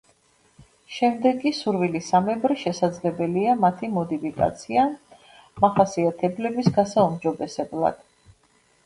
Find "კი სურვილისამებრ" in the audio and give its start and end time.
1.41-2.53